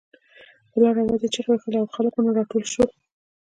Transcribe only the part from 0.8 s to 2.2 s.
لوړ آواز یې چغې وهلې او خلک